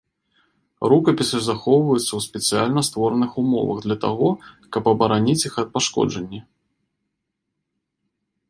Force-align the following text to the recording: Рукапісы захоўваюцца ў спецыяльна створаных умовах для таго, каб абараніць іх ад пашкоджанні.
Рукапісы 0.91 1.37
захоўваюцца 1.47 2.07
ў 2.15 2.19
спецыяльна 2.27 2.81
створаных 2.89 3.31
умовах 3.41 3.77
для 3.85 3.97
таго, 4.07 4.29
каб 4.77 4.83
абараніць 4.95 5.39
іх 5.51 5.61
ад 5.65 5.69
пашкоджанні. 5.77 6.39